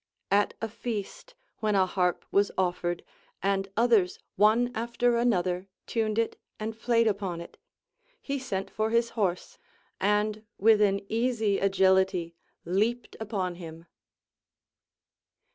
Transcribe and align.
At 0.31 0.55
a 0.63 0.67
feast, 0.67 1.35
when 1.59 1.75
a 1.75 1.85
harp 1.85 2.25
was 2.31 2.49
offered, 2.57 3.05
and 3.43 3.69
others 3.77 4.17
one 4.35 4.71
after 4.73 5.15
another 5.15 5.67
tuned 5.85 6.17
it 6.17 6.39
and 6.59 6.79
played 6.79 7.05
upon 7.05 7.39
it, 7.39 7.59
he 8.19 8.39
sent 8.39 8.71
for 8.71 8.89
his 8.89 9.09
horse, 9.11 9.59
and 9.99 10.43
with 10.57 10.81
an 10.81 11.01
easy 11.07 11.59
agility 11.59 12.33
leaped 12.65 13.15
upon 13.19 13.57
him. 13.57 13.85